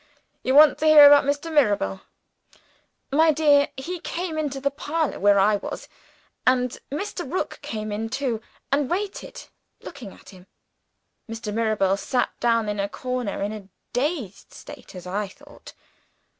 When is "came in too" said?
7.61-8.41